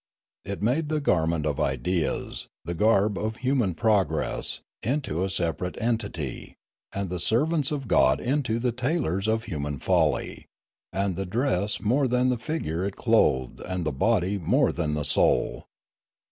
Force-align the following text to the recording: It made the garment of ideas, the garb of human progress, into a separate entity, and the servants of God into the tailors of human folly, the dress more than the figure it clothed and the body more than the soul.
It 0.45 0.63
made 0.63 0.89
the 0.89 0.99
garment 0.99 1.45
of 1.45 1.59
ideas, 1.59 2.47
the 2.65 2.73
garb 2.73 3.19
of 3.19 3.35
human 3.35 3.75
progress, 3.75 4.61
into 4.81 5.23
a 5.23 5.29
separate 5.29 5.79
entity, 5.79 6.55
and 6.91 7.11
the 7.11 7.19
servants 7.19 7.71
of 7.71 7.87
God 7.87 8.19
into 8.19 8.57
the 8.57 8.71
tailors 8.71 9.27
of 9.27 9.43
human 9.43 9.77
folly, 9.77 10.47
the 10.91 11.27
dress 11.29 11.79
more 11.83 12.07
than 12.07 12.29
the 12.29 12.39
figure 12.39 12.83
it 12.83 12.95
clothed 12.95 13.59
and 13.59 13.85
the 13.85 13.93
body 13.93 14.39
more 14.39 14.71
than 14.71 14.95
the 14.95 15.05
soul. 15.05 15.65